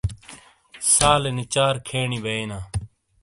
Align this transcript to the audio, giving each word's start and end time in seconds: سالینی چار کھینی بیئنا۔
سالینی 0.93 1.45
چار 1.53 1.75
کھینی 1.87 2.19
بیئنا۔ 2.23 2.59